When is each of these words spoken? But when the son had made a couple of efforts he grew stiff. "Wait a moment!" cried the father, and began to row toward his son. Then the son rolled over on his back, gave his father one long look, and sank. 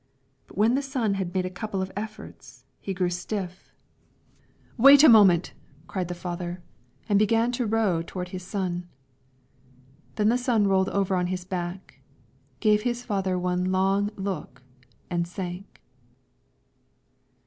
But 0.47 0.57
when 0.57 0.73
the 0.73 0.81
son 0.81 1.13
had 1.13 1.31
made 1.31 1.45
a 1.45 1.49
couple 1.51 1.79
of 1.79 1.91
efforts 1.95 2.65
he 2.79 2.91
grew 2.91 3.11
stiff. 3.11 3.69
"Wait 4.75 5.03
a 5.03 5.07
moment!" 5.07 5.53
cried 5.85 6.07
the 6.07 6.15
father, 6.15 6.59
and 7.07 7.19
began 7.19 7.51
to 7.51 7.67
row 7.67 8.01
toward 8.01 8.29
his 8.29 8.41
son. 8.41 8.87
Then 10.15 10.29
the 10.29 10.39
son 10.39 10.65
rolled 10.67 10.89
over 10.89 11.15
on 11.15 11.27
his 11.27 11.45
back, 11.45 11.99
gave 12.61 12.81
his 12.81 13.03
father 13.05 13.37
one 13.37 13.65
long 13.71 14.09
look, 14.15 14.63
and 15.11 15.27
sank. 15.27 15.83